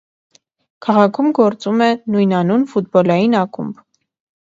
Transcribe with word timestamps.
Քաղաքում 0.85 1.29
գործում 1.41 1.85
է 1.89 1.91
նույնանուն 2.17 2.67
ֆուտբոլային 2.75 3.41
ակումբ։ 3.47 3.83